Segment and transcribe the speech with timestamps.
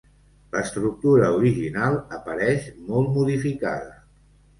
[0.53, 3.93] L'estructura original apareix molt modificada.